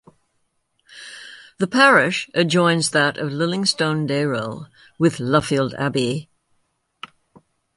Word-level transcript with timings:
The 1.59 1.67
parish 1.67 2.27
adjoins 2.33 2.89
that 2.89 3.19
of 3.19 3.29
Lillingstone 3.31 4.07
Dayrell 4.07 4.67
with 4.97 5.17
Luffield 5.19 5.75
Abbey. 5.75 6.27